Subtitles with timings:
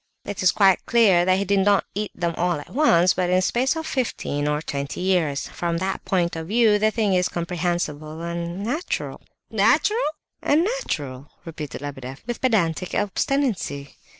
[0.25, 3.35] "It is quite clear that he did not eat them all at once, but in
[3.35, 7.29] a space of fifteen or twenty years: from that point of view the thing is
[7.29, 9.99] comprehensible and natural..." "Natural?"
[10.41, 13.95] "And natural," repeated Lebedeff with pedantic obstinacy.